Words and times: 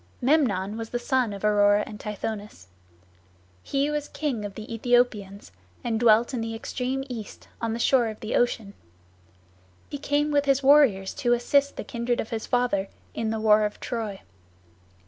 Memnon 0.19 0.77
was 0.77 0.89
the 0.89 0.97
son 0.97 1.31
of 1.31 1.45
Aurora 1.45 1.83
and 1.85 1.99
Tithonus. 1.99 2.69
He 3.61 3.91
was 3.91 4.07
king 4.07 4.43
of 4.43 4.55
the 4.55 4.65
Aethiopians, 4.65 5.51
and 5.83 5.99
dwelt 5.99 6.33
in 6.33 6.41
the 6.41 6.55
extreme 6.55 7.03
east, 7.07 7.47
on 7.61 7.73
the 7.73 7.77
shore 7.77 8.07
of 8.07 8.17
Ocean. 8.25 8.73
He 9.91 9.99
came 9.99 10.31
with 10.31 10.45
his 10.45 10.63
warriors 10.63 11.13
to 11.21 11.33
assist 11.33 11.75
the 11.75 11.83
kindred 11.83 12.19
of 12.19 12.31
his 12.31 12.47
father 12.47 12.89
in 13.13 13.29
the 13.29 13.39
war 13.39 13.63
of 13.63 13.79
Troy. 13.79 14.21